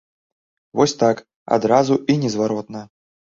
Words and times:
Вось 0.79 0.95
так, 1.03 1.21
адразу 1.59 1.99
і 2.15 2.17
незваротна. 2.23 2.81